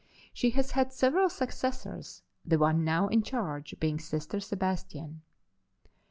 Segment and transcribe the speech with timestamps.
[0.33, 5.21] She has had several successors, the one now in charge being Sister Sebastian.